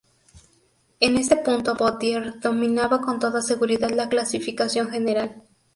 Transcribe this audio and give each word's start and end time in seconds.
En 0.99 1.15
este 1.15 1.37
punto 1.37 1.77
Pottier 1.77 2.39
dominaba 2.39 3.01
con 3.01 3.19
toda 3.19 3.39
seguridad 3.43 3.91
la 3.91 4.09
clasificación 4.09 4.89
general. 4.89 5.43